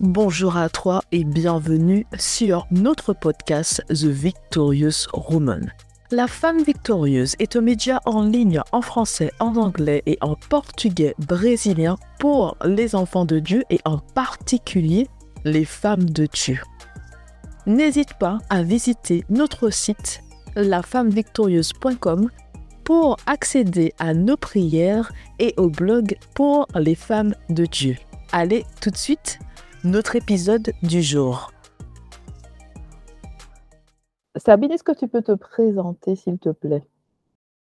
Bonjour 0.00 0.56
à 0.56 0.68
toi 0.68 1.02
et 1.10 1.24
bienvenue 1.24 2.06
sur 2.20 2.68
notre 2.70 3.14
podcast 3.14 3.82
The 3.88 4.04
Victorious 4.04 5.08
Woman. 5.12 5.72
La 6.12 6.28
femme 6.28 6.62
victorieuse 6.62 7.34
est 7.40 7.56
un 7.56 7.62
média 7.62 8.00
en 8.04 8.22
ligne 8.22 8.60
en 8.70 8.80
français, 8.80 9.32
en 9.40 9.56
anglais 9.56 10.04
et 10.06 10.16
en 10.20 10.36
portugais 10.36 11.16
brésilien 11.18 11.96
pour 12.20 12.56
les 12.64 12.94
enfants 12.94 13.24
de 13.24 13.40
Dieu 13.40 13.64
et 13.70 13.80
en 13.84 13.98
particulier 13.98 15.08
les 15.44 15.64
femmes 15.64 16.08
de 16.08 16.28
Dieu. 16.32 16.60
N'hésite 17.66 18.14
pas 18.20 18.38
à 18.50 18.62
visiter 18.62 19.24
notre 19.30 19.68
site 19.70 20.22
lafemmevictorieuse.com 20.54 22.30
pour 22.84 23.16
accéder 23.26 23.92
à 23.98 24.14
nos 24.14 24.36
prières 24.36 25.10
et 25.40 25.54
au 25.56 25.68
blog 25.68 26.16
pour 26.34 26.68
les 26.76 26.94
femmes 26.94 27.34
de 27.50 27.66
Dieu. 27.66 27.96
Allez 28.30 28.64
tout 28.80 28.90
de 28.90 28.96
suite, 28.96 29.40
notre 29.84 30.16
épisode 30.16 30.72
du 30.82 31.02
jour. 31.02 31.52
Sabine, 34.36 34.72
est-ce 34.72 34.82
que 34.82 34.96
tu 34.96 35.08
peux 35.08 35.22
te 35.22 35.32
présenter, 35.32 36.16
s'il 36.16 36.38
te 36.38 36.50
plaît? 36.50 36.84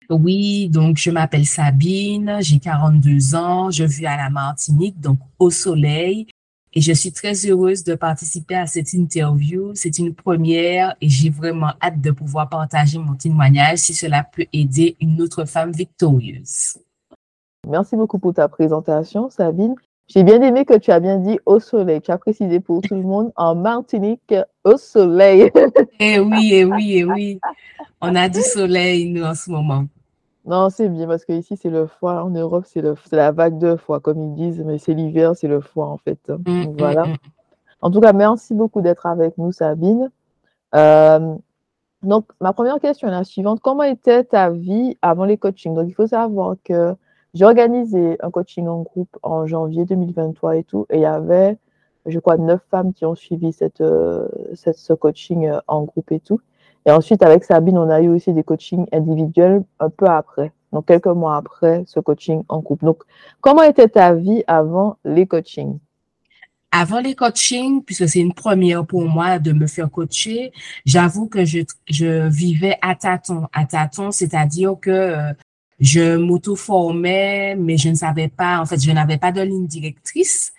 Oui, 0.09 0.69
donc 0.69 0.97
je 0.97 1.11
m'appelle 1.11 1.45
Sabine, 1.45 2.37
j'ai 2.39 2.59
42 2.59 3.35
ans, 3.35 3.71
je 3.71 3.83
vis 3.83 4.05
à 4.05 4.15
la 4.15 4.29
Martinique, 4.29 4.99
donc 4.99 5.19
au 5.37 5.49
soleil, 5.49 6.27
et 6.73 6.81
je 6.81 6.93
suis 6.93 7.11
très 7.11 7.33
heureuse 7.45 7.83
de 7.83 7.95
participer 7.95 8.55
à 8.55 8.67
cette 8.67 8.93
interview. 8.93 9.71
C'est 9.73 9.99
une 9.99 10.13
première 10.13 10.95
et 11.01 11.09
j'ai 11.09 11.29
vraiment 11.29 11.73
hâte 11.81 11.99
de 11.99 12.11
pouvoir 12.11 12.47
partager 12.47 12.99
mon 12.99 13.15
témoignage 13.15 13.79
si 13.79 13.93
cela 13.93 14.23
peut 14.23 14.45
aider 14.53 14.95
une 15.01 15.21
autre 15.21 15.45
femme 15.45 15.71
victorieuse. 15.71 16.77
Merci 17.67 17.97
beaucoup 17.97 18.19
pour 18.19 18.33
ta 18.33 18.47
présentation, 18.47 19.29
Sabine. 19.29 19.75
J'ai 20.07 20.23
bien 20.23 20.41
aimé 20.41 20.63
que 20.63 20.77
tu 20.77 20.91
as 20.91 21.01
bien 21.01 21.17
dit 21.17 21.37
au 21.45 21.59
soleil. 21.59 22.01
Tu 22.01 22.11
as 22.11 22.17
précisé 22.17 22.61
pour 22.61 22.81
tout 22.81 22.95
le 22.95 23.01
monde 23.01 23.31
en 23.35 23.55
Martinique 23.55 24.33
au 24.63 24.77
soleil. 24.77 25.51
eh 25.99 26.19
oui, 26.19 26.49
eh 26.53 26.65
oui, 26.65 26.93
eh 26.99 27.03
oui. 27.03 27.39
On 27.99 28.15
a 28.15 28.29
du 28.29 28.41
soleil, 28.41 29.11
nous, 29.11 29.23
en 29.23 29.35
ce 29.35 29.51
moment. 29.51 29.85
Non, 30.45 30.69
c'est 30.69 30.87
bien 30.87 31.07
parce 31.07 31.25
qu'ici, 31.25 31.57
c'est 31.57 31.69
le 31.69 31.87
foie. 31.87 32.23
En 32.23 32.29
Europe, 32.29 32.65
c'est 32.65 32.81
la 33.11 33.31
vague 33.33 33.57
de 33.57 33.75
foie, 33.75 33.99
comme 33.99 34.23
ils 34.23 34.33
disent, 34.33 34.63
mais 34.65 34.77
c'est 34.77 34.93
l'hiver, 34.93 35.35
c'est 35.35 35.49
le 35.49 35.59
foie, 35.59 35.87
en 35.87 35.97
fait. 35.97 36.19
Mmh, 36.29 36.51
mmh, 36.51 36.75
voilà. 36.77 37.05
Mmh. 37.05 37.17
En 37.81 37.91
tout 37.91 37.99
cas, 37.99 38.13
merci 38.13 38.53
beaucoup 38.53 38.81
d'être 38.81 39.05
avec 39.07 39.37
nous, 39.37 39.51
Sabine. 39.51 40.09
Euh, 40.73 41.35
donc, 42.01 42.27
ma 42.39 42.53
première 42.53 42.79
question 42.79 43.09
est 43.09 43.11
la 43.11 43.25
suivante. 43.25 43.59
Comment 43.61 43.83
était 43.83 44.23
ta 44.23 44.51
vie 44.51 44.97
avant 45.01 45.25
les 45.25 45.37
coachings? 45.37 45.75
Donc, 45.75 45.89
il 45.89 45.93
faut 45.93 46.07
savoir 46.07 46.55
que 46.63 46.95
j'ai 47.33 47.45
organisé 47.45 48.17
un 48.21 48.31
coaching 48.31 48.67
en 48.67 48.81
groupe 48.81 49.17
en 49.23 49.45
janvier 49.45 49.85
2023 49.85 50.57
et 50.57 50.63
tout, 50.63 50.85
et 50.89 50.97
il 50.97 51.01
y 51.01 51.05
avait, 51.05 51.57
je 52.05 52.19
crois, 52.19 52.37
neuf 52.37 52.61
femmes 52.71 52.93
qui 52.93 53.05
ont 53.05 53.15
suivi 53.15 53.53
cette, 53.53 53.81
euh, 53.81 54.27
ce 54.53 54.93
coaching 54.93 55.47
euh, 55.47 55.59
en 55.67 55.83
groupe 55.83 56.11
et 56.11 56.19
tout. 56.19 56.39
Et 56.85 56.91
ensuite, 56.91 57.21
avec 57.21 57.43
Sabine, 57.43 57.77
on 57.77 57.89
a 57.89 58.01
eu 58.01 58.07
aussi 58.07 58.31
des 58.31 58.43
coachings 58.43 58.87
individuels 58.93 59.63
un 59.79 59.89
peu 59.89 60.05
après, 60.05 60.53
donc 60.71 60.85
quelques 60.87 61.07
mois 61.07 61.35
après 61.35 61.83
ce 61.85 61.99
coaching 61.99 62.43
en 62.47 62.59
groupe. 62.59 62.83
Donc, 62.83 63.03
comment 63.41 63.63
était 63.63 63.89
ta 63.89 64.13
vie 64.13 64.43
avant 64.47 64.97
les 65.03 65.27
coachings? 65.27 65.79
Avant 66.71 66.99
les 66.99 67.15
coachings, 67.15 67.83
puisque 67.83 68.07
c'est 68.07 68.19
une 68.19 68.33
première 68.33 68.85
pour 68.85 69.03
moi 69.03 69.39
de 69.39 69.51
me 69.51 69.67
faire 69.67 69.89
coacher, 69.89 70.51
j'avoue 70.85 71.27
que 71.27 71.45
je, 71.45 71.59
je 71.89 72.27
vivais 72.29 72.77
à 72.81 72.95
tâtons, 72.95 73.47
à 73.53 73.65
tâtons, 73.65 74.11
c'est-à-dire 74.11 74.75
que 74.79 74.89
euh, 74.89 75.33
je 75.79 76.17
m'auto-formais, 76.17 77.55
mais 77.55 77.77
je 77.77 77.89
ne 77.89 77.95
savais 77.95 78.29
pas, 78.29 78.59
en 78.59 78.65
fait, 78.65 78.81
je 78.81 78.91
n'avais 78.91 79.17
pas 79.17 79.31
de 79.31 79.41
ligne 79.41 79.67
directrice. 79.67 80.53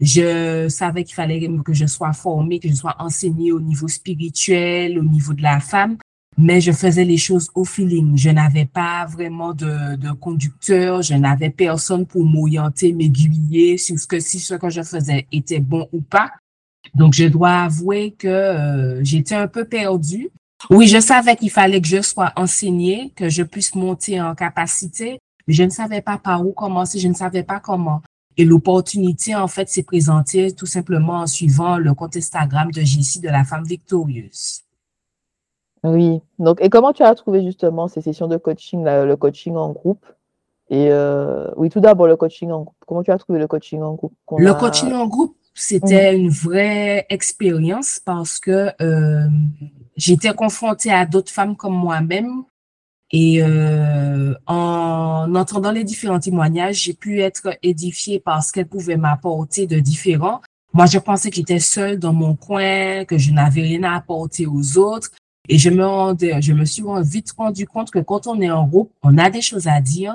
Je 0.00 0.68
savais 0.68 1.04
qu'il 1.04 1.14
fallait 1.14 1.48
que 1.64 1.72
je 1.72 1.86
sois 1.86 2.12
formée, 2.12 2.58
que 2.58 2.68
je 2.68 2.74
sois 2.74 2.96
enseignée 2.98 3.52
au 3.52 3.60
niveau 3.60 3.88
spirituel, 3.88 4.98
au 4.98 5.02
niveau 5.02 5.34
de 5.34 5.42
la 5.42 5.60
femme, 5.60 5.98
mais 6.38 6.60
je 6.60 6.72
faisais 6.72 7.04
les 7.04 7.18
choses 7.18 7.50
au 7.54 7.64
feeling. 7.64 8.16
Je 8.16 8.30
n'avais 8.30 8.64
pas 8.64 9.06
vraiment 9.06 9.52
de, 9.52 9.96
de 9.96 10.12
conducteur, 10.12 11.02
je 11.02 11.14
n'avais 11.14 11.50
personne 11.50 12.06
pour 12.06 12.24
m'orienter, 12.24 12.92
m'aiguiller 12.92 13.76
sur 13.76 13.98
ce 13.98 14.06
que 14.06 14.20
si 14.20 14.40
ce 14.40 14.54
que 14.54 14.70
je 14.70 14.82
faisais 14.82 15.26
était 15.32 15.60
bon 15.60 15.88
ou 15.92 16.00
pas. 16.00 16.30
Donc, 16.94 17.14
je 17.14 17.24
dois 17.24 17.62
avouer 17.62 18.12
que 18.12 18.28
euh, 18.28 19.04
j'étais 19.04 19.34
un 19.34 19.48
peu 19.48 19.64
perdue. 19.64 20.30
Oui, 20.70 20.86
je 20.86 21.00
savais 21.00 21.36
qu'il 21.36 21.50
fallait 21.50 21.80
que 21.80 21.88
je 21.88 22.02
sois 22.02 22.32
enseignée, 22.36 23.12
que 23.16 23.28
je 23.28 23.42
puisse 23.42 23.74
monter 23.74 24.20
en 24.20 24.34
capacité, 24.34 25.18
mais 25.46 25.54
je 25.54 25.62
ne 25.64 25.70
savais 25.70 26.02
pas 26.02 26.18
par 26.18 26.46
où 26.46 26.52
commencer, 26.52 26.98
je 26.98 27.08
ne 27.08 27.14
savais 27.14 27.42
pas 27.42 27.60
comment. 27.60 28.02
Et 28.36 28.44
l'opportunité, 28.44 29.34
en 29.34 29.48
fait, 29.48 29.68
s'est 29.68 29.82
présentée 29.82 30.52
tout 30.52 30.66
simplement 30.66 31.20
en 31.20 31.26
suivant 31.26 31.76
le 31.78 31.92
compte 31.94 32.16
Instagram 32.16 32.70
de 32.70 32.80
Jessie 32.80 33.20
de 33.20 33.28
la 33.28 33.44
femme 33.44 33.64
victorieuse. 33.64 34.62
Oui. 35.84 36.20
Donc, 36.38 36.58
et 36.60 36.70
comment 36.70 36.92
tu 36.92 37.02
as 37.02 37.14
trouvé 37.14 37.44
justement 37.44 37.88
ces 37.88 38.00
sessions 38.00 38.28
de 38.28 38.36
coaching, 38.36 38.84
le 38.84 39.14
coaching 39.16 39.56
en 39.56 39.70
groupe? 39.72 40.06
Et 40.70 40.88
euh, 40.90 41.50
oui, 41.56 41.68
tout 41.68 41.80
d'abord, 41.80 42.06
le 42.06 42.16
coaching 42.16 42.50
en 42.50 42.62
groupe. 42.62 42.76
Comment 42.86 43.02
tu 43.02 43.10
as 43.10 43.18
trouvé 43.18 43.38
le 43.38 43.46
coaching 43.46 43.82
en 43.82 43.94
groupe? 43.94 44.14
Le 44.38 44.54
coaching 44.54 44.92
en 44.92 45.06
groupe, 45.06 45.36
c'était 45.52 46.16
une 46.16 46.30
vraie 46.30 47.04
expérience 47.10 48.00
parce 48.02 48.38
que 48.38 48.70
euh, 48.80 49.28
j'étais 49.96 50.34
confrontée 50.34 50.92
à 50.92 51.06
d'autres 51.06 51.32
femmes 51.32 51.56
comme 51.56 51.74
moi-même 51.74 52.44
et 53.12 53.42
euh, 53.42 54.34
en 54.46 55.34
entendant 55.34 55.70
les 55.70 55.84
différents 55.84 56.18
témoignages, 56.18 56.76
j'ai 56.76 56.94
pu 56.94 57.20
être 57.20 57.58
édifiée 57.62 58.18
par 58.18 58.42
ce 58.42 58.52
qu'elles 58.52 58.66
pouvaient 58.66 58.96
m'apporter 58.96 59.66
de 59.66 59.78
différent. 59.78 60.40
Moi, 60.72 60.86
je 60.86 60.98
pensais 60.98 61.28
que 61.28 61.36
j'étais 61.36 61.58
seule 61.58 61.98
dans 61.98 62.14
mon 62.14 62.34
coin, 62.34 63.04
que 63.04 63.18
je 63.18 63.30
n'avais 63.32 63.60
rien 63.60 63.82
à 63.82 63.96
apporter 63.96 64.46
aux 64.46 64.78
autres. 64.78 65.10
Et 65.48 65.58
je 65.58 65.68
me 65.68 65.84
rendais, 65.84 66.40
je 66.40 66.54
me 66.54 66.64
suis 66.64 66.82
vite 67.02 67.32
rendu 67.36 67.66
compte 67.66 67.90
que 67.90 67.98
quand 67.98 68.26
on 68.26 68.40
est 68.40 68.50
en 68.50 68.66
groupe, 68.66 68.90
on 69.02 69.18
a 69.18 69.28
des 69.28 69.42
choses 69.42 69.66
à 69.66 69.82
dire, 69.82 70.14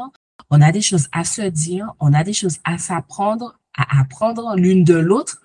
on 0.50 0.60
a 0.62 0.72
des 0.72 0.82
choses 0.82 1.08
à 1.12 1.24
se 1.24 1.44
dire, 1.44 1.94
on 2.00 2.14
a 2.14 2.24
des 2.24 2.34
choses 2.34 2.58
à 2.64 2.80
s'apprendre, 2.80 3.60
à 3.78 4.00
apprendre 4.02 4.56
l'une 4.56 4.84
de 4.84 4.96
l'autre. 4.96 5.42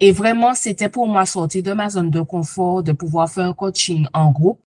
Et 0.00 0.12
vraiment, 0.12 0.54
c'était 0.54 0.88
pour 0.88 1.06
moi 1.06 1.26
sortir 1.26 1.62
de 1.62 1.72
ma 1.72 1.90
zone 1.90 2.10
de 2.10 2.22
confort, 2.22 2.82
de 2.82 2.92
pouvoir 2.92 3.30
faire 3.30 3.44
un 3.44 3.52
coaching 3.52 4.06
en 4.14 4.30
groupe. 4.30 4.60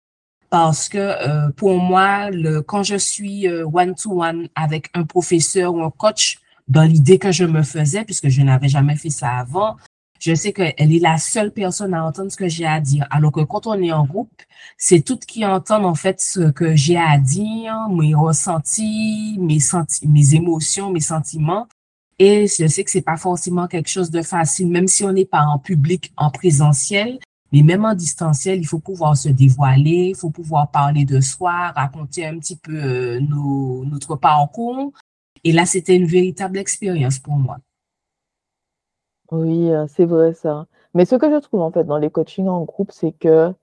Parce 0.51 0.87
que 0.87 0.99
euh, 0.99 1.49
pour 1.49 1.79
moi, 1.79 2.29
le, 2.29 2.61
quand 2.61 2.83
je 2.83 2.95
suis 2.95 3.47
euh, 3.47 3.65
one-to-one 3.65 4.47
avec 4.53 4.89
un 4.93 5.03
professeur 5.03 5.73
ou 5.73 5.81
un 5.81 5.89
coach, 5.89 6.37
dans 6.67 6.83
l'idée 6.83 7.17
que 7.17 7.31
je 7.31 7.43
me 7.43 7.63
faisais, 7.63 8.05
puisque 8.05 8.29
je 8.29 8.41
n'avais 8.43 8.69
jamais 8.69 8.95
fait 8.95 9.09
ça 9.09 9.31
avant, 9.31 9.77
je 10.19 10.33
sais 10.35 10.53
qu'elle 10.53 10.73
est 10.77 11.01
la 11.01 11.17
seule 11.17 11.51
personne 11.51 11.93
à 11.93 12.05
entendre 12.05 12.31
ce 12.31 12.37
que 12.37 12.47
j'ai 12.47 12.65
à 12.65 12.79
dire. 12.79 13.07
Alors 13.09 13.31
que 13.31 13.41
quand 13.41 13.67
on 13.67 13.81
est 13.81 13.91
en 13.91 14.05
groupe, 14.05 14.31
c'est 14.77 15.01
toutes 15.01 15.25
qui 15.25 15.45
entendent 15.45 15.85
en 15.85 15.95
fait 15.95 16.21
ce 16.21 16.51
que 16.51 16.75
j'ai 16.75 16.97
à 16.97 17.17
dire, 17.17 17.89
mes 17.89 18.15
ressentis, 18.15 19.37
mes, 19.39 19.59
senti 19.59 20.07
mes 20.07 20.35
émotions, 20.35 20.91
mes 20.91 21.01
sentiments. 21.01 21.67
Et 22.19 22.47
je 22.47 22.67
sais 22.67 22.83
que 22.83 22.91
c'est 22.91 23.01
pas 23.01 23.17
forcément 23.17 23.67
quelque 23.67 23.89
chose 23.89 24.11
de 24.11 24.21
facile, 24.21 24.69
même 24.69 24.87
si 24.87 25.03
on 25.03 25.11
n'est 25.11 25.25
pas 25.25 25.43
en 25.43 25.59
public, 25.59 26.13
en 26.17 26.29
présentiel, 26.29 27.19
mais 27.51 27.61
même 27.61 27.85
en 27.85 27.93
distanciel, 27.93 28.59
il 28.59 28.65
faut 28.65 28.79
pouvoir 28.79 29.15
se 29.15 29.29
dévoiler, 29.29 30.09
il 30.09 30.15
faut 30.15 30.31
pouvoir 30.31 30.71
parler 30.71 31.05
de 31.05 31.21
soi, 31.21 31.71
raconter 31.71 32.25
un 32.25 32.37
petit 32.39 32.55
peu 32.55 32.75
euh, 32.75 33.19
nos, 33.19 33.85
notre 33.85 34.15
parcours. 34.15 34.91
Et 35.43 35.51
là, 35.51 35.65
c'était 35.65 35.95
une 35.95 36.05
véritable 36.05 36.57
expérience 36.57 37.19
pour 37.19 37.35
moi. 37.35 37.57
Oui, 39.31 39.71
euh, 39.71 39.85
c'est 39.87 40.05
vrai 40.05 40.33
ça. 40.33 40.67
Mais 40.93 41.05
ce 41.05 41.15
que 41.15 41.29
je 41.29 41.39
trouve 41.39 41.61
en 41.61 41.71
fait 41.71 41.83
dans 41.83 41.97
les 41.97 42.09
coachings 42.09 42.47
en 42.47 42.63
groupe, 42.63 42.91
c'est 42.91 43.11
que 43.11 43.53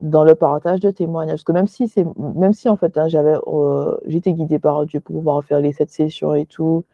dans 0.00 0.24
le 0.24 0.34
partage 0.34 0.80
de 0.80 0.90
témoignages, 0.90 1.34
parce 1.34 1.44
que 1.44 1.52
même 1.52 1.68
si 1.68 1.88
c'est, 1.88 2.04
même 2.18 2.52
si 2.52 2.68
en 2.68 2.76
fait 2.76 2.98
hein, 2.98 3.08
j'avais, 3.08 3.36
euh, 3.46 3.96
j'étais 4.06 4.32
guidée 4.32 4.58
par 4.58 4.84
Dieu 4.86 5.00
pour 5.00 5.16
pouvoir 5.16 5.44
faire 5.44 5.60
les 5.60 5.72
sept 5.72 5.90
sessions 5.90 6.34
et 6.34 6.46
tout, 6.46 6.84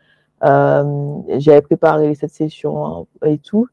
j'avais 0.43 1.63
préparé 1.63 2.09
les 2.09 2.15
sept 2.15 2.31
sessions 2.31 3.07
et 3.25 3.39
tout, 3.39 3.69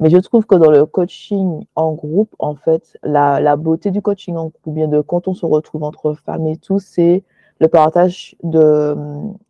mais 0.00 0.10
je 0.10 0.18
trouve 0.18 0.44
que 0.44 0.54
dans 0.54 0.70
le 0.70 0.84
coaching 0.84 1.64
en 1.74 1.92
groupe, 1.92 2.34
en 2.38 2.54
fait, 2.54 2.98
la, 3.02 3.40
la 3.40 3.56
beauté 3.56 3.90
du 3.90 4.02
coaching 4.02 4.36
en 4.36 4.48
groupe, 4.48 4.66
ou 4.66 4.72
bien 4.72 4.88
de 4.88 5.00
quand 5.00 5.26
on 5.28 5.34
se 5.34 5.46
retrouve 5.46 5.84
entre 5.84 6.14
femmes 6.14 6.46
et 6.46 6.56
tout, 6.56 6.78
c'est 6.78 7.24
le 7.60 7.68
partage 7.68 8.36
de, 8.42 8.94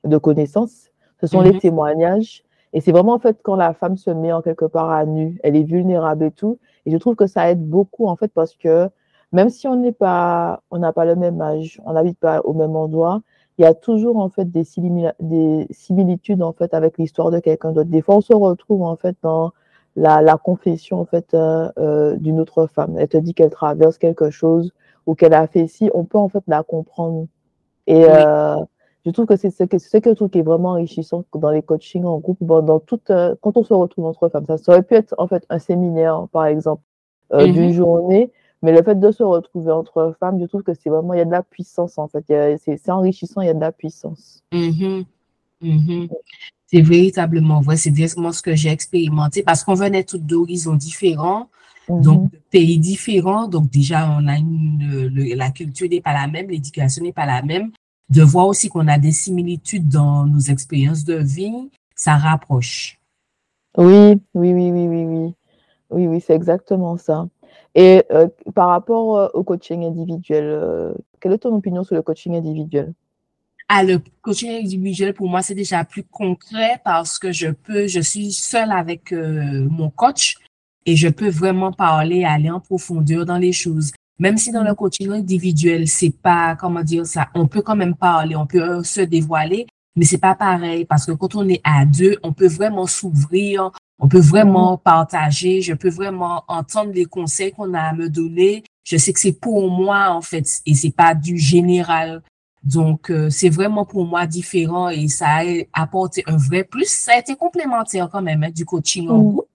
de 0.05 0.19
connaissances. 0.19 0.91
Ce 1.21 1.27
sont 1.27 1.41
les 1.41 1.53
mm-hmm. 1.53 1.61
témoignages 1.61 2.45
et 2.73 2.81
c'est 2.81 2.93
vraiment 2.93 3.15
en 3.15 3.19
fait 3.19 3.39
quand 3.43 3.57
la 3.57 3.73
femme 3.73 3.97
se 3.97 4.11
met 4.11 4.33
en 4.33 4.43
quelque 4.43 4.67
part 4.67 4.91
à 4.91 5.05
nu, 5.07 5.41
elle 5.43 5.57
est 5.57 5.63
vulnérable 5.63 6.25
et 6.25 6.31
tout. 6.31 6.59
Et 6.85 6.91
je 6.91 6.97
trouve 6.99 7.17
que 7.17 7.27
ça 7.27 7.51
aide 7.51 7.67
beaucoup 7.67 8.07
en 8.07 8.17
fait 8.17 8.29
parce 8.29 8.55
que 8.55 8.89
même 9.33 9.49
si 9.49 9.67
on 9.67 9.77
n'est 9.77 9.93
pas, 9.93 10.63
on 10.71 10.79
n'a 10.79 10.93
pas 10.93 11.05
le 11.05 11.17
même 11.17 11.41
âge, 11.41 11.81
on 11.85 11.95
n'habite 11.95 12.19
pas 12.19 12.41
au 12.41 12.53
même 12.53 12.77
endroit, 12.77 13.23
il 13.59 13.63
y 13.63 13.65
a 13.65 13.75
toujours 13.75 14.19
en 14.19 14.29
fait 14.29 14.51
des, 14.51 14.65
des 15.21 15.67
similitudes 15.71 16.43
en 16.43 16.53
fait 16.53 16.75
avec 16.75 16.99
l'histoire 16.99 17.31
de 17.31 17.39
quelqu'un 17.39 17.73
d'autre. 17.73 17.91
Des 17.91 18.03
fois, 18.03 18.17
on 18.17 18.21
se 18.21 18.35
retrouve 18.35 18.83
en 18.83 18.97
fait 18.97 19.17
dans 19.23 19.53
la, 19.97 20.21
la 20.21 20.37
confession 20.37 21.01
en 21.01 21.07
fait 21.07 21.33
euh, 21.35 21.71
euh, 21.79 22.17
d'une 22.17 22.39
autre 22.41 22.67
femme. 22.67 22.97
Elle 22.99 23.09
te 23.09 23.17
dit 23.17 23.35
qu'elle 23.35 23.51
traverse 23.51 23.99
quelque 23.99 24.31
chose 24.31 24.73
ou 25.07 25.15
qu'elle 25.15 25.35
a 25.35 25.47
fait 25.47 25.67
ci, 25.67 25.91
on 25.95 26.05
peut 26.05 26.19
en 26.19 26.29
fait 26.29 26.43
la 26.47 26.63
comprendre. 26.63 27.27
Et 27.87 28.05
euh, 28.05 28.57
je 29.07 29.11
trouve 29.13 29.27
que 29.27 29.37
c'est 29.37 29.51
ce 29.51 29.65
que, 29.65 29.79
ce 29.79 29.97
que 29.99 30.11
je 30.11 30.15
trouve 30.17 30.29
qui 30.29 30.41
est 30.41 30.43
vraiment 30.43 30.71
enrichissant 30.71 31.25
dans 31.35 31.51
les 31.51 31.63
coachings 31.63 32.05
en 32.05 32.19
groupe, 32.19 32.43
dans 32.43 32.81
toute, 32.81 33.13
quand 33.41 33.57
on 33.57 33.63
se 33.63 33.73
retrouve 33.73 34.07
entre 34.07 34.29
femmes. 34.29 34.45
Ça, 34.47 34.59
ça 34.59 34.73
aurait 34.73 34.83
pu 34.83 34.95
être 34.95 35.15
en 35.17 35.29
fait 35.29 35.47
un 35.49 35.61
séminaire, 35.61 36.27
par 36.33 36.47
exemple, 36.47 36.83
euh, 37.33 37.47
d'une 37.47 37.73
journée, 37.73 38.33
mais 38.67 38.73
le 38.73 38.83
fait 38.83 38.99
de 38.99 39.13
se 39.13 39.23
retrouver 39.23 39.71
entre 39.71 40.17
femmes, 40.19 40.41
je 40.41 40.47
trouve 40.47 40.65
que 40.65 40.75
c'est 40.75 40.91
vraiment, 40.91 41.15
il 41.15 41.19
y 41.19 41.21
a 41.21 41.25
de 41.25 41.31
la 41.31 41.45
puissance 41.45 41.99
en 41.99 42.09
fait. 42.09 42.25
C'est 42.59 42.91
enrichissant, 42.91 43.41
il 43.41 43.47
y 43.47 43.51
a 43.51 43.55
de 43.55 43.61
la 43.61 43.71
puissance. 43.71 44.43
Mm-hmm. 44.51 45.05
Mm-hmm. 45.63 46.09
C'est 46.67 46.81
véritablement 46.81 47.61
vrai, 47.61 47.77
c'est 47.77 47.91
vraiment 47.91 48.33
ce 48.33 48.43
que 48.43 48.57
j'ai 48.57 48.71
expérimenté 48.71 49.45
parce 49.45 49.63
qu'on 49.63 49.75
venait 49.75 50.03
toutes 50.03 50.27
d'horizons 50.27 50.75
différents. 50.75 51.49
Donc, 51.89 52.33
mhm. 52.33 52.41
pays 52.51 52.79
différents. 52.81 53.47
Donc, 53.47 53.71
déjà, 53.71 54.11
on 54.11 54.27
a 54.27 54.37
une, 54.37 55.09
la 55.37 55.53
culture 55.53 55.89
n'est 55.89 56.01
pas 56.01 56.13
la 56.13 56.27
même, 56.27 56.51
l'éducation 56.51 57.05
n'est 57.05 57.13
pas 57.13 57.27
la 57.27 57.43
même. 57.43 57.71
De 58.11 58.23
voir 58.23 58.49
aussi 58.49 58.69
qu'on 58.69 58.89
a 58.89 58.99
des 58.99 59.13
similitudes 59.13 59.89
dans 59.89 60.27
nos 60.27 60.41
expériences 60.41 61.05
de 61.05 61.15
vie, 61.15 61.71
ça 61.95 62.17
rapproche. 62.17 62.99
Oui, 63.79 64.21
oui, 64.35 64.53
oui, 64.53 64.73
oui, 64.73 64.89
oui, 64.89 65.05
oui. 65.05 65.35
Oui, 65.91 66.09
oui, 66.09 66.21
c'est 66.21 66.35
exactement 66.35 66.97
ça. 66.97 67.29
Et 67.77 68.03
euh, 68.11 68.27
par 68.55 68.71
rapport 68.71 69.19
euh, 69.19 69.29
au 69.35 69.45
coaching 69.45 69.85
individuel, 69.85 70.45
euh, 70.45 70.95
quelle 71.21 71.35
est 71.35 71.39
ton 71.39 71.55
opinion 71.55 71.85
sur 71.85 71.95
le 71.95 72.01
coaching 72.01 72.35
individuel? 72.35 72.95
Ah, 73.69 73.85
le 73.85 74.01
coaching 74.23 74.51
individuel, 74.65 75.13
pour 75.13 75.29
moi, 75.29 75.43
c'est 75.43 75.55
déjà 75.55 75.85
plus 75.85 76.03
concret 76.03 76.81
parce 76.85 77.19
que 77.19 77.33
je 77.33 77.49
peux, 77.49 77.87
je 77.87 78.01
suis 78.01 78.33
seule 78.33 78.73
avec 78.73 79.13
mon 79.13 79.91
coach 79.91 80.37
et 80.87 80.95
je 80.95 81.09
peux 81.09 81.29
vraiment 81.29 81.73
parler, 81.73 82.25
aller 82.25 82.49
en 82.49 82.61
profondeur 82.61 83.27
dans 83.27 83.39
les 83.39 83.53
choses. 83.53 83.91
Même 84.21 84.39
si 84.39 84.53
dans 84.53 84.63
le 84.63 84.73
coaching 84.75 85.11
individuel, 85.11 85.89
c'est 85.89 86.17
pas, 86.17 86.55
comment 86.55 86.83
dire 86.83 87.05
ça, 87.05 87.29
on 87.35 87.49
peut 87.49 87.61
quand 87.61 87.77
même 87.77 87.97
parler, 87.97 88.37
on 88.37 88.47
peut 88.47 88.85
se 88.85 89.01
dévoiler, 89.01 89.67
mais 89.97 90.05
c'est 90.05 90.19
pas 90.19 90.37
pareil 90.37 90.85
parce 90.85 91.05
que 91.05 91.13
quand 91.13 91.35
on 91.35 91.49
est 91.49 91.61
à 91.65 91.85
deux, 91.85 92.17
on 92.23 92.33
peut 92.33 92.47
vraiment 92.47 92.87
s'ouvrir, 92.87 93.73
on 93.99 94.09
peut 94.09 94.21
vraiment 94.21 94.77
partager, 94.77 95.63
je 95.63 95.75
peux 95.75 95.89
vraiment 95.89 96.45
entendre 96.49 96.93
les 96.93 97.07
conseils 97.07 97.53
qu'on 97.53 97.73
a 97.75 97.81
à 97.81 97.93
me 97.93 98.09
donner. 98.09 98.63
Je 98.85 98.97
sais 98.97 99.13
que 99.13 99.21
c'est 99.21 99.41
pour 99.41 99.71
moi, 99.71 100.11
en 100.11 100.21
fait, 100.21 100.61
et 100.67 100.75
c'est 100.75 100.95
pas 100.95 101.15
du 101.15 101.39
général. 101.39 102.23
Donc, 102.63 103.11
euh, 103.11 103.31
c'est 103.31 103.49
vraiment 103.49 103.85
pour 103.85 104.07
moi 104.07 104.27
différent 104.27 104.89
et 104.89 105.09
ça 105.09 105.39
a 105.41 105.43
apporté 105.73 106.23
un 106.27 106.37
vrai 106.37 106.65
plus. 106.65 106.89
Ça 106.89 107.13
a 107.15 107.19
été 107.19 107.37
complémentaire 107.37 108.09
quand 108.11 108.23
même 108.23 108.43
hein, 108.45 108.51
du 108.51 108.65
coaching 108.65 109.09
en 109.09 109.19
groupe 109.19 109.49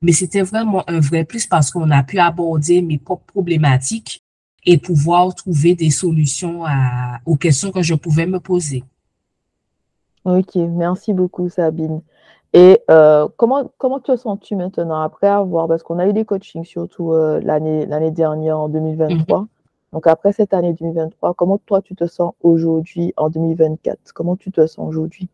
mais 0.00 0.12
c'était 0.12 0.42
vraiment 0.42 0.88
un 0.88 1.00
vrai 1.00 1.24
plus 1.24 1.46
parce 1.46 1.70
qu'on 1.70 1.90
a 1.90 2.02
pu 2.02 2.18
aborder 2.18 2.82
mes 2.82 2.98
propres 2.98 3.26
problématiques 3.26 4.22
et 4.64 4.78
pouvoir 4.78 5.34
trouver 5.34 5.74
des 5.74 5.90
solutions 5.90 6.64
à, 6.64 7.20
aux 7.26 7.36
questions 7.36 7.72
que 7.72 7.82
je 7.82 7.94
pouvais 7.94 8.26
me 8.26 8.38
poser. 8.38 8.84
Ok, 10.24 10.56
merci 10.56 11.12
beaucoup 11.12 11.48
Sabine. 11.48 12.02
Et 12.54 12.80
euh, 12.90 13.28
comment, 13.36 13.70
comment 13.78 14.00
te 14.00 14.16
sens-tu 14.16 14.56
maintenant 14.56 15.02
après 15.02 15.26
avoir, 15.26 15.68
parce 15.68 15.82
qu'on 15.82 15.98
a 15.98 16.06
eu 16.08 16.12
des 16.12 16.24
coachings 16.24 16.64
surtout 16.64 17.12
euh, 17.12 17.40
l'année 17.42 17.84
l'année 17.86 18.10
dernière 18.10 18.58
en 18.58 18.68
2023. 18.68 19.40
Mhm. 19.40 19.46
Donc 19.92 20.06
après 20.06 20.32
cette 20.32 20.54
année 20.54 20.72
2023, 20.72 21.34
comment 21.34 21.58
toi 21.58 21.82
tu 21.82 21.94
te 21.94 22.06
sens 22.06 22.34
aujourd'hui 22.42 23.12
en 23.16 23.28
2024 23.30 24.12
Comment 24.14 24.36
tu 24.36 24.50
te 24.50 24.66
sens 24.66 24.88
aujourd'hui? 24.88 25.28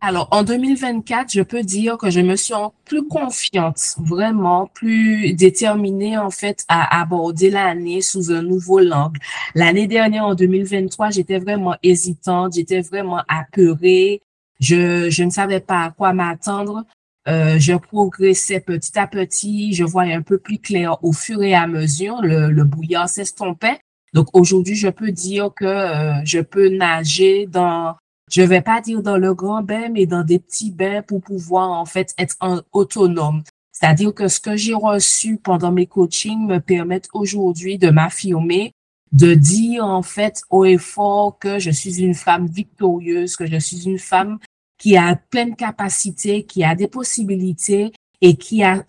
Alors, 0.00 0.28
en 0.30 0.44
2024, 0.44 1.32
je 1.32 1.42
peux 1.42 1.62
dire 1.62 1.98
que 1.98 2.08
je 2.08 2.20
me 2.20 2.36
sens 2.36 2.70
plus 2.84 3.08
confiante, 3.08 3.96
vraiment 3.98 4.70
plus 4.72 5.32
déterminée 5.34 6.16
en 6.16 6.30
fait 6.30 6.64
à 6.68 7.00
aborder 7.00 7.50
l'année 7.50 8.00
sous 8.00 8.30
un 8.30 8.42
nouveau 8.42 8.78
angle. 8.92 9.18
L'année 9.56 9.88
dernière, 9.88 10.24
en 10.24 10.36
2023, 10.36 11.10
j'étais 11.10 11.40
vraiment 11.40 11.74
hésitante, 11.82 12.54
j'étais 12.54 12.80
vraiment 12.80 13.22
apeurée. 13.26 14.22
Je, 14.60 15.08
je 15.10 15.22
ne 15.24 15.30
savais 15.30 15.60
pas 15.60 15.84
à 15.84 15.90
quoi 15.90 16.12
m'attendre. 16.12 16.84
Euh, 17.28 17.58
je 17.58 17.74
progressais 17.74 18.60
petit 18.60 18.98
à 18.98 19.06
petit, 19.06 19.74
je 19.74 19.84
voyais 19.84 20.14
un 20.14 20.22
peu 20.22 20.38
plus 20.38 20.58
clair 20.58 20.96
au 21.04 21.12
fur 21.12 21.42
et 21.42 21.54
à 21.54 21.66
mesure, 21.66 22.22
le, 22.22 22.50
le 22.50 22.64
brouillard 22.64 23.08
s'estompait. 23.08 23.78
Donc 24.14 24.28
aujourd'hui, 24.32 24.74
je 24.74 24.88
peux 24.88 25.12
dire 25.12 25.50
que 25.54 25.64
euh, 25.64 26.24
je 26.24 26.40
peux 26.40 26.68
nager 26.70 27.46
dans 27.46 27.96
je 28.30 28.42
vais 28.42 28.60
pas 28.60 28.80
dire 28.80 29.02
dans 29.02 29.16
le 29.16 29.34
grand 29.34 29.62
bain, 29.62 29.88
mais 29.90 30.06
dans 30.06 30.22
des 30.22 30.38
petits 30.38 30.70
bains 30.70 31.02
pour 31.02 31.20
pouvoir 31.20 31.70
en 31.70 31.86
fait 31.86 32.14
être 32.18 32.36
autonome. 32.72 33.42
C'est-à-dire 33.72 34.12
que 34.12 34.28
ce 34.28 34.40
que 34.40 34.56
j'ai 34.56 34.74
reçu 34.74 35.38
pendant 35.38 35.72
mes 35.72 35.86
coachings 35.86 36.46
me 36.46 36.58
permettent 36.58 37.08
aujourd'hui 37.14 37.78
de 37.78 37.90
m'affirmer, 37.90 38.72
de 39.12 39.34
dire 39.34 39.84
en 39.84 40.02
fait 40.02 40.42
haut 40.50 40.64
et 40.64 40.78
fort 40.78 41.38
que 41.38 41.58
je 41.58 41.70
suis 41.70 42.02
une 42.02 42.14
femme 42.14 42.46
victorieuse, 42.46 43.36
que 43.36 43.46
je 43.46 43.56
suis 43.58 43.84
une 43.88 43.98
femme 43.98 44.38
qui 44.78 44.96
a 44.96 45.16
pleine 45.16 45.56
capacité, 45.56 46.44
qui 46.44 46.64
a 46.64 46.74
des 46.74 46.88
possibilités 46.88 47.92
et 48.20 48.36
qui 48.36 48.62
a 48.62 48.84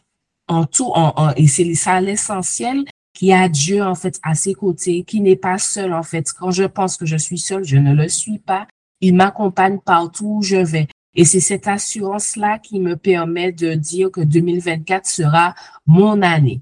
en 0.48 0.66
tout, 0.66 0.92
en, 0.96 1.32
et 1.36 1.48
c'est 1.48 1.74
ça 1.76 2.02
l'essentiel, 2.02 2.84
qui 3.14 3.34
a 3.34 3.48
Dieu 3.50 3.84
en 3.84 3.96
fait 3.96 4.20
à 4.24 4.34
ses 4.34 4.54
côtés, 4.54 5.04
qui 5.04 5.22
n'est 5.22 5.36
pas 5.36 5.58
seul 5.58 5.94
en 5.94 6.04
fait. 6.04 6.32
Quand 6.34 6.52
je 6.52 6.64
pense 6.64 6.98
que 6.98 7.06
je 7.06 7.18
suis 7.18 7.38
seule, 7.38 7.64
je 7.64 7.78
ne 7.78 7.94
le 7.94 8.10
suis 8.10 8.40
pas. 8.40 8.68
Il 9.02 9.16
m'accompagne 9.16 9.80
partout 9.80 10.38
où 10.38 10.42
je 10.42 10.58
vais. 10.58 10.88
Et 11.16 11.26
c'est 11.26 11.40
cette 11.40 11.68
assurance-là 11.68 12.60
qui 12.60 12.80
me 12.80 12.96
permet 12.96 13.52
de 13.52 13.74
dire 13.74 14.12
que 14.12 14.22
2024 14.22 15.06
sera 15.08 15.56
mon 15.86 16.22
année. 16.22 16.62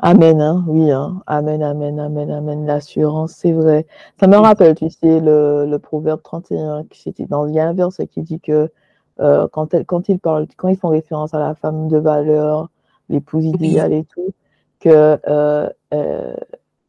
Amen, 0.00 0.40
hein, 0.40 0.64
oui, 0.68 0.92
hein. 0.92 1.20
amen, 1.26 1.60
amen, 1.60 1.98
amen, 1.98 2.30
amen. 2.30 2.66
L'assurance, 2.66 3.32
c'est 3.32 3.50
vrai. 3.50 3.84
Ça 4.20 4.28
me 4.28 4.36
rappelle, 4.36 4.76
tu 4.76 4.88
sais, 4.90 5.18
le, 5.18 5.66
le 5.66 5.78
proverbe 5.80 6.22
31, 6.22 6.84
qui 6.84 7.00
c'était 7.02 7.26
dans 7.26 7.48
il 7.48 7.54
y 7.54 7.58
a 7.58 7.68
un 7.68 7.72
verset 7.72 8.06
qui 8.06 8.22
dit 8.22 8.38
que 8.38 8.70
euh, 9.20 9.48
quand, 9.50 9.74
elle, 9.74 9.84
quand 9.84 10.08
ils 10.08 10.20
parlent, 10.20 10.46
quand 10.56 10.68
ils 10.68 10.76
font 10.76 10.90
référence 10.90 11.34
à 11.34 11.40
la 11.40 11.56
femme 11.56 11.88
de 11.88 11.98
valeur, 11.98 12.68
l'épouse 13.08 13.44
idéale 13.44 13.92
et 13.92 14.04
tout, 14.04 14.32
que 14.78 15.18
euh, 15.28 15.68
euh, 15.92 16.36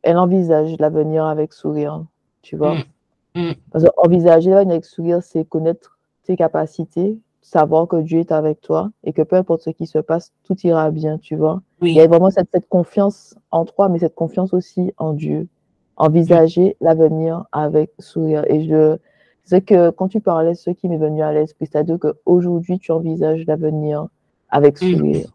elle 0.04 0.18
envisage 0.18 0.76
l'avenir 0.80 1.26
avec 1.26 1.54
sourire, 1.54 2.06
tu 2.44 2.56
vois. 2.56 2.76
Mm. 2.76 3.42
Mm. 3.42 3.54
Parce 3.72 3.86
envisager 3.98 4.54
avec 4.54 4.86
sourire, 4.86 5.24
c'est 5.24 5.46
connaître 5.46 5.98
tes 6.26 6.36
capacités, 6.36 7.18
savoir 7.42 7.88
que 7.88 7.98
Dieu 7.98 8.20
est 8.20 8.32
avec 8.32 8.62
toi 8.62 8.92
et 9.04 9.14
que 9.14 9.22
peu 9.22 9.36
importe 9.36 9.62
ce 9.64 9.70
qui 9.70 9.88
se 9.88 10.00
passe, 10.00 10.34
tout 10.44 10.56
ira 10.64 10.92
bien, 10.92 11.18
tu 11.18 11.36
vois. 11.36 11.62
Il 11.82 11.94
y 11.94 12.02
a 12.02 12.08
vraiment 12.08 12.30
cette, 12.30 12.50
cette, 12.52 12.68
confiance 12.68 13.36
en 13.52 13.66
toi, 13.66 13.90
mais 13.90 14.00
cette 14.00 14.16
confiance 14.16 14.54
aussi 14.54 14.94
en 14.98 15.14
Dieu. 15.14 15.48
Envisager 15.96 16.78
l'avenir 16.80 17.46
avec 17.52 17.92
sourire. 18.00 18.44
Et 18.48 18.68
je 18.68 18.98
sais 19.44 19.62
que 19.62 19.90
quand 19.90 20.08
tu 20.08 20.22
parlais, 20.22 20.56
ce 20.56 20.70
qui 20.70 20.88
m'est 20.88 20.98
venu 20.98 21.22
à 21.22 21.34
l'esprit, 21.34 21.68
c'est-à-dire 21.72 21.98
qu'aujourd'hui, 22.00 22.80
tu 22.80 22.92
envisages 22.92 23.46
l'avenir 23.46 24.08
avec 24.50 24.78
sourire. 24.78 25.28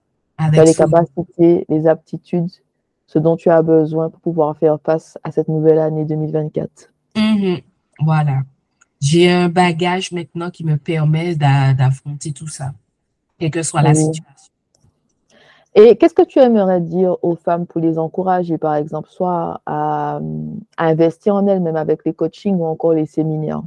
tu 0.52 0.58
as 0.58 0.64
les 0.64 0.74
capacités, 0.74 1.64
les 1.68 1.86
aptitudes, 1.86 2.50
ce 3.06 3.18
dont 3.18 3.36
tu 3.36 3.50
as 3.50 3.62
besoin 3.62 4.10
pour 4.10 4.20
pouvoir 4.20 4.56
faire 4.56 4.78
face 4.84 5.18
à 5.24 5.30
cette 5.30 5.48
nouvelle 5.48 5.78
année 5.78 6.04
2024. 6.04 6.92
Voilà. 8.00 8.42
J'ai 9.04 9.30
un 9.30 9.50
bagage 9.50 10.12
maintenant 10.12 10.50
qui 10.50 10.64
me 10.64 10.78
permet 10.78 11.34
d'affronter 11.34 12.32
tout 12.32 12.48
ça, 12.48 12.72
quelle 13.38 13.50
que 13.50 13.62
soit 13.62 13.82
la 13.82 13.94
situation. 13.94 14.24
Et 15.74 15.96
qu'est-ce 15.96 16.14
que 16.14 16.24
tu 16.24 16.38
aimerais 16.38 16.80
dire 16.80 17.16
aux 17.20 17.36
femmes 17.36 17.66
pour 17.66 17.82
les 17.82 17.98
encourager, 17.98 18.56
par 18.56 18.76
exemple, 18.76 19.10
soit 19.10 19.60
à, 19.66 20.20
investir 20.78 21.34
en 21.34 21.46
elles-mêmes 21.46 21.76
avec 21.76 22.06
les 22.06 22.14
coachings 22.14 22.56
ou 22.56 22.64
encore 22.64 22.94
les 22.94 23.04
séminaires? 23.04 23.62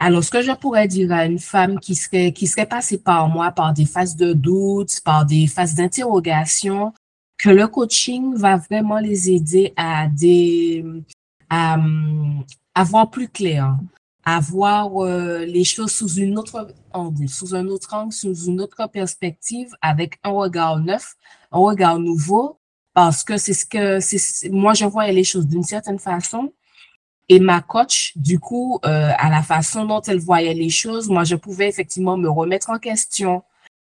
Alors, 0.00 0.24
ce 0.24 0.32
que 0.32 0.42
je 0.42 0.50
pourrais 0.50 0.88
dire 0.88 1.12
à 1.12 1.26
une 1.26 1.38
femme 1.38 1.78
qui 1.78 1.94
serait, 1.94 2.32
qui 2.32 2.48
serait 2.48 2.66
passée 2.66 2.98
par 2.98 3.28
moi 3.28 3.52
par 3.52 3.72
des 3.72 3.84
phases 3.84 4.16
de 4.16 4.32
doute, 4.32 5.00
par 5.04 5.24
des 5.24 5.46
phases 5.46 5.76
d'interrogation, 5.76 6.92
que 7.38 7.50
le 7.50 7.68
coaching 7.68 8.34
va 8.34 8.56
vraiment 8.56 8.98
les 8.98 9.30
aider 9.30 9.72
à 9.76 10.08
des, 10.08 10.84
à, 11.48 11.78
avoir 12.74 13.10
plus 13.10 13.28
clair, 13.28 13.76
avoir 14.24 15.04
euh, 15.04 15.44
les 15.44 15.64
choses 15.64 15.92
sous 15.92 16.14
une 16.14 16.38
autre 16.38 16.68
angle, 16.92 17.28
sous 17.28 17.54
un 17.54 17.66
autre 17.66 17.94
angle, 17.94 18.12
sous 18.12 18.34
une 18.46 18.60
autre 18.60 18.88
perspective, 18.90 19.68
avec 19.82 20.18
un 20.24 20.30
regard 20.30 20.78
neuf, 20.78 21.14
un 21.52 21.58
regard 21.58 21.98
nouveau, 21.98 22.58
parce 22.94 23.24
que 23.24 23.36
c'est 23.36 23.54
ce 23.54 23.66
que 23.66 24.00
c'est 24.00 24.48
moi 24.50 24.74
je 24.74 24.86
vois 24.86 25.06
les 25.08 25.24
choses 25.24 25.46
d'une 25.46 25.64
certaine 25.64 25.98
façon 25.98 26.52
et 27.28 27.40
ma 27.40 27.60
coach 27.60 28.12
du 28.16 28.38
coup 28.38 28.78
euh, 28.84 29.10
à 29.18 29.30
la 29.30 29.42
façon 29.42 29.84
dont 29.84 30.00
elle 30.02 30.18
voyait 30.18 30.54
les 30.54 30.70
choses, 30.70 31.08
moi 31.08 31.24
je 31.24 31.36
pouvais 31.36 31.68
effectivement 31.68 32.16
me 32.16 32.28
remettre 32.28 32.70
en 32.70 32.78
question. 32.78 33.42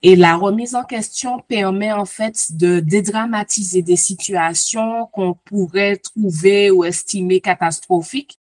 Et 0.02 0.16
la 0.16 0.36
remise 0.36 0.74
en 0.74 0.84
question 0.84 1.40
permet 1.40 1.92
en 1.92 2.06
fait 2.06 2.56
de 2.56 2.80
dédramatiser 2.80 3.82
des 3.82 3.96
situations 3.96 5.06
qu'on 5.12 5.34
pourrait 5.34 5.96
trouver 5.96 6.70
ou 6.70 6.84
estimer 6.84 7.40
catastrophiques 7.42 8.39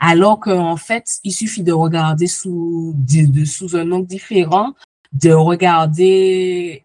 alors 0.00 0.40
qu'en 0.40 0.76
fait, 0.76 1.18
il 1.24 1.32
suffit 1.32 1.62
de 1.62 1.72
regarder 1.72 2.26
sous, 2.26 2.94
de, 2.96 3.44
sous 3.44 3.76
un 3.76 3.92
angle 3.92 4.06
différent, 4.06 4.74
de 5.12 5.30
regarder 5.32 6.84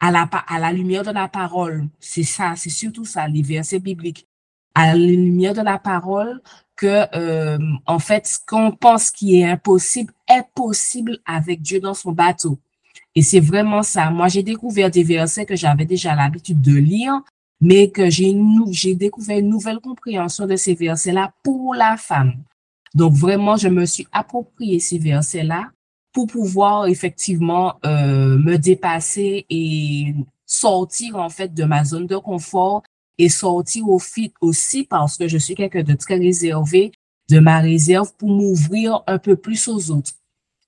à 0.00 0.10
la, 0.10 0.22
à 0.48 0.58
la 0.58 0.72
lumière 0.72 1.04
de 1.04 1.12
la 1.12 1.28
parole. 1.28 1.86
C'est 2.00 2.24
ça, 2.24 2.54
c'est 2.56 2.70
surtout 2.70 3.04
ça, 3.04 3.28
les 3.28 3.42
versets 3.42 3.78
bibliques. 3.78 4.26
à 4.74 4.88
la 4.88 4.96
lumière 4.96 5.54
de 5.54 5.62
la 5.62 5.78
parole 5.78 6.42
que 6.76 7.06
euh, 7.16 7.58
en 7.86 7.98
fait 8.00 8.26
ce 8.26 8.38
qu'on 8.44 8.72
pense 8.72 9.10
qui 9.10 9.40
est 9.40 9.44
impossible 9.44 10.12
est 10.28 10.44
possible 10.54 11.18
avec 11.24 11.62
Dieu 11.62 11.80
dans 11.80 11.94
son 11.94 12.12
bateau. 12.12 12.58
Et 13.14 13.22
c'est 13.22 13.40
vraiment 13.40 13.82
ça. 13.82 14.10
Moi, 14.10 14.28
j'ai 14.28 14.42
découvert 14.42 14.90
des 14.90 15.04
versets 15.04 15.46
que 15.46 15.56
j'avais 15.56 15.84
déjà 15.84 16.14
l'habitude 16.16 16.60
de 16.60 16.74
lire, 16.74 17.20
mais 17.64 17.88
que 17.88 18.10
j'ai 18.10 18.94
découvert 18.94 19.38
une 19.38 19.48
nouvelle 19.48 19.80
compréhension 19.80 20.46
de 20.46 20.54
ces 20.54 20.74
versets-là 20.74 21.32
pour 21.42 21.74
la 21.74 21.96
femme. 21.96 22.34
Donc 22.94 23.14
vraiment, 23.14 23.56
je 23.56 23.68
me 23.68 23.86
suis 23.86 24.06
approprié 24.12 24.78
ces 24.80 24.98
versets-là 24.98 25.70
pour 26.12 26.26
pouvoir 26.26 26.86
effectivement 26.88 27.76
euh, 27.86 28.36
me 28.36 28.58
dépasser 28.58 29.46
et 29.48 30.14
sortir 30.44 31.16
en 31.16 31.30
fait 31.30 31.54
de 31.54 31.64
ma 31.64 31.84
zone 31.84 32.06
de 32.06 32.18
confort 32.18 32.82
et 33.16 33.30
sortir 33.30 33.88
au 33.88 33.98
fit 33.98 34.34
aussi 34.42 34.84
parce 34.84 35.16
que 35.16 35.26
je 35.26 35.38
suis 35.38 35.54
quelqu'un 35.54 35.82
de 35.82 35.94
très 35.94 36.18
réservé, 36.18 36.92
de 37.30 37.38
ma 37.38 37.60
réserve 37.60 38.12
pour 38.18 38.28
m'ouvrir 38.28 39.02
un 39.06 39.18
peu 39.18 39.36
plus 39.36 39.68
aux 39.68 39.90
autres. 39.90 40.12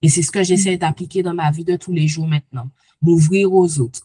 Et 0.01 0.09
c'est 0.09 0.23
ce 0.23 0.31
que 0.31 0.43
j'essaie 0.43 0.79
d'appliquer 0.79 1.23
dans 1.23 1.35
ma 1.35 1.51
vie 1.51 1.65
de 1.65 1.77
tous 1.77 1.93
les 1.93 2.09
jours 2.09 2.27
maintenant, 2.27 2.71
m'ouvrir 3.03 3.53
aux 3.53 3.81
autres. 3.81 4.01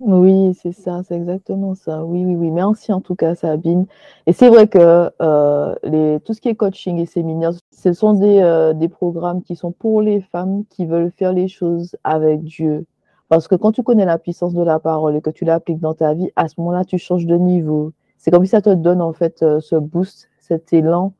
Oui, 0.00 0.54
c'est 0.54 0.70
ça, 0.72 1.02
c'est 1.02 1.16
exactement 1.16 1.74
ça. 1.74 2.04
Oui, 2.04 2.24
oui, 2.24 2.36
oui. 2.36 2.50
Merci 2.52 2.92
en 2.92 3.00
tout 3.00 3.16
cas, 3.16 3.34
Sabine. 3.34 3.86
Et 4.26 4.32
c'est 4.32 4.48
vrai 4.48 4.68
que 4.68 5.10
euh, 5.20 5.74
les, 5.82 6.20
tout 6.20 6.34
ce 6.34 6.40
qui 6.40 6.48
est 6.48 6.54
coaching 6.54 6.98
et 6.98 7.06
séminaires, 7.06 7.50
ce 7.72 7.92
sont 7.92 8.12
des, 8.14 8.38
euh, 8.40 8.74
des 8.74 8.88
programmes 8.88 9.42
qui 9.42 9.56
sont 9.56 9.72
pour 9.72 10.00
les 10.00 10.20
femmes 10.20 10.64
qui 10.70 10.86
veulent 10.86 11.10
faire 11.10 11.32
les 11.32 11.48
choses 11.48 11.96
avec 12.04 12.44
Dieu. 12.44 12.86
Parce 13.28 13.48
que 13.48 13.56
quand 13.56 13.72
tu 13.72 13.82
connais 13.82 14.04
la 14.04 14.18
puissance 14.18 14.54
de 14.54 14.62
la 14.62 14.78
parole 14.78 15.16
et 15.16 15.20
que 15.20 15.30
tu 15.30 15.44
l'appliques 15.44 15.80
dans 15.80 15.94
ta 15.94 16.14
vie, 16.14 16.30
à 16.36 16.46
ce 16.48 16.54
moment-là, 16.58 16.84
tu 16.84 16.96
changes 16.98 17.26
de 17.26 17.36
niveau. 17.36 17.92
C'est 18.18 18.30
comme 18.30 18.44
si 18.44 18.50
ça 18.50 18.62
te 18.62 18.72
donne 18.72 19.02
en 19.02 19.12
fait 19.12 19.42
euh, 19.42 19.58
ce 19.60 19.74
boost, 19.76 20.28
cet 20.38 20.72
élan 20.72 21.12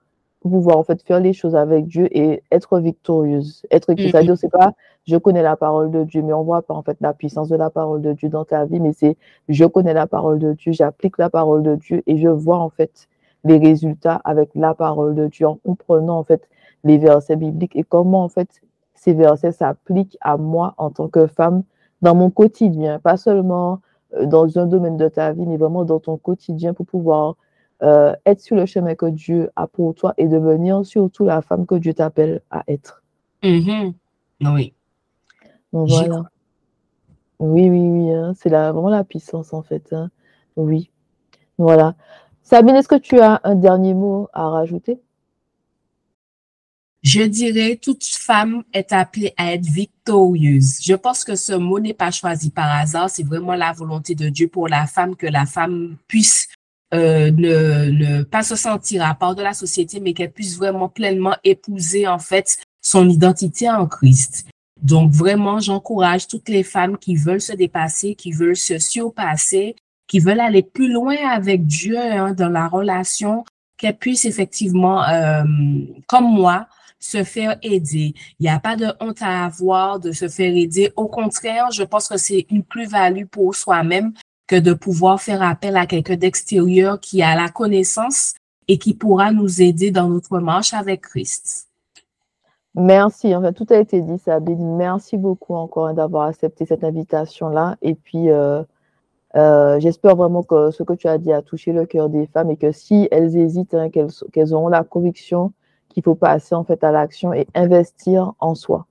pour 0.49 0.59
pouvoir 0.59 0.79
en 0.79 0.83
fait 0.83 1.03
faire 1.03 1.21
les 1.21 1.33
choses 1.33 1.55
avec 1.55 1.87
Dieu 1.87 2.09
et 2.17 2.43
être 2.51 2.81
victorieuse. 2.81 3.65
Être 3.71 3.95
qui 3.95 4.11
c'est-à-dire 4.11 4.37
c'est 4.37 4.51
pas 4.51 4.73
je 5.07 5.17
connais 5.17 5.43
la 5.43 5.57
parole 5.57 5.91
de 5.91 6.05
Dieu, 6.05 6.23
mais 6.23 6.33
on 6.33 6.43
voit 6.43 6.63
pas 6.63 6.75
en 6.75 6.83
fait 6.83 6.97
la 7.01 7.15
puissance 7.15 7.49
de 7.49 7.57
la 7.57 7.71
parole 7.71 8.03
de 8.03 8.13
Dieu 8.13 8.29
dans 8.29 8.45
ta 8.45 8.65
vie, 8.65 8.81
mais 8.81 8.93
c'est 8.93 9.17
je 9.49 9.65
connais 9.65 9.95
la 9.95 10.07
parole 10.07 10.39
de 10.39 10.53
Dieu, 10.53 10.73
j'applique 10.73 11.19
la 11.19 11.31
parole 11.31 11.63
de 11.63 11.77
Dieu 11.77 12.03
et 12.07 12.19
je 12.19 12.29
vois 12.29 12.59
en 12.59 12.71
fait 12.71 13.09
les 13.45 13.59
résultats 13.59 14.21
avec 14.25 14.51
la 14.55 14.75
parole 14.75 15.15
de 15.15 15.27
Dieu 15.29 15.47
en 15.47 15.57
comprenant 15.57 16.19
en 16.19 16.25
fait 16.25 16.49
les 16.85 16.99
versets 16.99 17.37
bibliques 17.37 17.77
et 17.77 17.85
comment 17.85 18.25
en 18.25 18.29
fait 18.29 18.49
ces 18.95 19.13
versets 19.13 19.53
s'appliquent 19.53 20.19
à 20.21 20.37
moi 20.37 20.75
en 20.77 20.91
tant 20.91 21.09
que 21.09 21.27
femme 21.27 21.63
dans 22.03 22.15
mon 22.15 22.31
quotidien, 22.31 22.99
pas 22.99 23.17
seulement 23.17 23.81
euh, 24.15 24.27
dans 24.27 24.59
un 24.59 24.67
domaine 24.67 24.97
de 24.97 25.09
ta 25.09 25.33
vie, 25.33 25.47
mais 25.47 25.57
vraiment 25.57 25.85
dans 25.85 26.01
ton 26.01 26.17
quotidien 26.17 26.75
pour 26.75 26.87
pouvoir 26.87 27.37
euh, 27.83 28.15
être 28.27 28.41
sur 28.41 28.57
le 28.57 28.67
chemin 28.67 28.95
que 28.95 29.07
Dieu 29.07 29.51
a 29.57 29.67
pour 29.67 29.95
toi 29.95 30.15
et 30.19 30.27
devenir 30.27 30.85
surtout 30.85 31.25
la 31.25 31.43
femme 31.43 31.67
que 31.67 31.77
Dieu 31.77 31.95
t'appelle 31.95 32.43
à 32.51 32.65
être. 32.67 33.03
Mm-hmm. 33.43 33.95
Oui. 34.55 34.75
voilà. 35.73 36.23
Oui, 37.39 37.69
oui, 37.69 37.81
oui. 37.81 38.13
Hein. 38.13 38.33
C'est 38.37 38.49
vraiment 38.49 38.89
la 38.89 39.05
puissance 39.05 39.53
en 39.53 39.63
fait. 39.63 39.93
Hein. 39.93 40.11
Oui. 40.57 40.91
Voilà. 41.57 41.95
Sabine, 42.43 42.77
est-ce 42.77 42.89
que 42.89 42.97
tu 42.97 43.21
as 43.21 43.41
un 43.45 43.55
dernier 43.55 43.95
mot 43.95 44.29
à 44.33 44.49
rajouter? 44.49 45.01
Je 47.03 47.23
dirais, 47.23 47.79
toute 47.81 48.05
femme 48.05 48.65
est 48.73 48.93
appelée 48.93 49.33
à 49.37 49.53
être 49.53 49.65
victorieuse. 49.65 50.79
Je 50.83 50.95
pense 50.95 51.23
que 51.23 51.37
ce 51.37 51.53
mot 51.53 51.79
n'est 51.79 51.95
pas 51.95 52.11
choisi 52.11 52.51
par 52.51 52.71
hasard. 52.71 53.09
C'est 53.09 53.23
vraiment 53.23 53.55
la 53.55 53.73
volonté 53.73 54.17
de 54.17 54.29
Dieu 54.29 54.49
pour 54.49 54.69
la 54.69 54.87
femme 54.87 55.15
que 55.15 55.27
la 55.27 55.47
femme 55.47 55.97
puisse 56.09 56.49
euh, 56.95 57.31
ne, 57.31 57.91
ne 57.91 58.23
pas 58.23 58.43
se 58.43 58.57
sentir 58.57 59.05
à 59.05 59.15
part 59.15 59.35
de 59.35 59.43
la 59.43 59.53
société, 59.53 60.01
mais 60.01 60.15
qu'elle 60.15 60.33
puisse 60.33 60.57
vraiment 60.57 60.89
pleinement 60.89 61.37
épouser 61.45 62.07
en 62.07 62.19
fait 62.19 62.59
son 62.81 63.09
identité 63.09 63.69
en 63.69 63.87
Christ. 63.87 64.47
Donc 64.81 65.11
vraiment, 65.13 65.59
j'encourage 65.59 66.29
toutes 66.29 66.49
les 66.49 66.63
femmes 66.63 66.97
qui 66.97 67.17
veulent 67.17 67.41
se 67.41 67.53
dépasser, 67.53 68.15
qui 68.15 68.33
veulent 68.33 68.57
se 68.57 68.79
surpasser, 68.79 69.77
qui 70.07 70.21
veulent 70.21 70.41
aller 70.41 70.63
plus 70.63 70.91
loin 70.91 71.17
avec 71.31 71.67
Dieu 71.67 71.99
hein, 71.99 72.33
dans 72.33 72.49
la 72.49 72.69
relation, 72.69 73.45
qu'elles 73.77 73.99
puissent 73.99 74.25
effectivement, 74.25 75.03
euh, 75.09 75.45
comme 76.07 76.33
moi, 76.33 76.69
se 77.01 77.23
faire 77.23 77.59
aider. 77.63 78.15
Il 78.39 78.43
n'y 78.43 78.49
a 78.49 78.61
pas 78.61 78.77
de 78.77 78.87
honte 79.01 79.23
à 79.23 79.45
avoir 79.45 80.01
de 80.01 80.13
se 80.13 80.29
faire 80.29 80.55
aider. 80.57 80.93
Au 80.97 81.07
contraire, 81.07 81.71
je 81.71 81.83
pense 81.83 82.09
que 82.09 82.17
c'est 82.17 82.47
une 82.51 82.65
plus-value 82.65 83.27
pour 83.27 83.55
soi-même 83.55 84.13
que 84.49 84.57
de 84.57 84.73
pouvoir 84.73 85.21
faire 85.21 85.43
appel 85.43 85.77
à 85.77 85.87
quelqu'un 85.87 86.17
d'extérieur 86.17 86.99
qui 86.99 87.23
a 87.23 87.37
la 87.37 87.49
connaissance 87.49 88.35
et 88.67 88.79
qui 88.79 88.95
pourra 88.95 89.31
nous 89.31 89.63
aider 89.63 89.91
dans 89.91 90.09
notre 90.09 90.41
marche 90.41 90.75
avec 90.75 91.03
Christ. 91.03 91.69
Merci. 92.75 93.35
En 93.35 93.43
fait, 93.43 93.53
tout 93.53 93.67
a 93.71 93.77
été 93.77 94.01
dit, 94.01 94.19
Sabine. 94.19 94.77
Merci 94.77 95.17
beaucoup 95.17 95.55
encore 95.55 95.93
d'avoir 95.95 96.29
accepté 96.29 96.65
cette 96.65 96.85
invitation-là. 96.85 97.77
Et 97.83 97.95
puis, 97.95 98.31
euh, 98.31 98.63
euh, 99.37 99.81
j'espère 99.81 100.17
vraiment 100.17 100.43
que 100.43 100.71
ce 100.71 100.83
que 100.83 100.93
tu 100.95 101.09
as 101.09 101.19
dit 101.19 101.33
a 101.33 101.43
touché 101.43 101.73
le 101.73 101.87
cœur 101.87 102.09
des 102.09 102.27
femmes 102.27 102.51
et 102.51 102.57
que 102.57 102.73
si 102.73 103.09
elles 103.11 103.37
hésitent, 103.37 103.75
hein, 103.75 103.91
qu'elles 103.91 104.55
auront 104.55 104.69
la 104.69 104.85
conviction 104.85 105.53
qu'il 105.89 106.03
faut 106.03 106.15
passer 106.15 106.55
en 106.55 106.65
fait 106.65 106.83
à 106.85 106.93
l'action 106.93 107.33
et 107.33 107.47
investir 107.55 108.33
en 108.39 108.55
soi. 108.55 108.87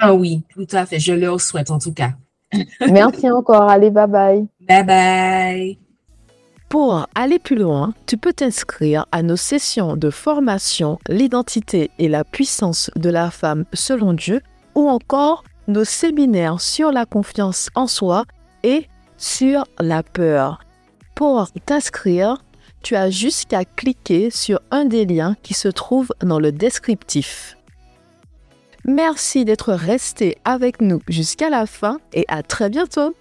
Ah 0.00 0.14
oui, 0.14 0.42
tout 0.54 0.66
à 0.72 0.86
fait. 0.86 0.98
Je 0.98 1.12
le 1.12 1.36
souhaite 1.38 1.70
en 1.70 1.78
tout 1.78 1.92
cas. 1.92 2.12
Merci 2.80 3.30
encore. 3.30 3.68
Allez, 3.68 3.90
bye 3.90 4.06
bye. 4.06 4.46
Bye 4.60 4.84
bye. 4.84 5.78
Pour 6.68 7.06
aller 7.14 7.38
plus 7.38 7.56
loin, 7.56 7.92
tu 8.06 8.16
peux 8.16 8.32
t'inscrire 8.32 9.04
à 9.12 9.22
nos 9.22 9.36
sessions 9.36 9.94
de 9.94 10.08
formation 10.08 10.98
L'identité 11.08 11.90
et 11.98 12.08
la 12.08 12.24
puissance 12.24 12.90
de 12.96 13.10
la 13.10 13.30
femme 13.30 13.66
selon 13.74 14.14
Dieu 14.14 14.40
ou 14.74 14.88
encore 14.88 15.44
nos 15.68 15.84
séminaires 15.84 16.60
sur 16.60 16.90
la 16.90 17.04
confiance 17.04 17.68
en 17.74 17.86
soi 17.86 18.24
et 18.62 18.86
sur 19.18 19.64
la 19.80 20.02
peur. 20.02 20.60
Pour 21.14 21.50
t'inscrire, 21.66 22.42
tu 22.82 22.96
as 22.96 23.10
juste 23.10 23.50
qu'à 23.50 23.64
cliquer 23.64 24.30
sur 24.30 24.60
un 24.70 24.84
des 24.84 25.04
liens 25.04 25.36
qui 25.42 25.54
se 25.54 25.68
trouve 25.68 26.08
dans 26.20 26.40
le 26.40 26.52
descriptif. 26.52 27.56
Merci 28.84 29.44
d'être 29.44 29.72
resté 29.72 30.38
avec 30.44 30.80
nous 30.80 31.00
jusqu'à 31.08 31.50
la 31.50 31.66
fin 31.66 31.98
et 32.12 32.24
à 32.26 32.42
très 32.42 32.68
bientôt 32.68 33.14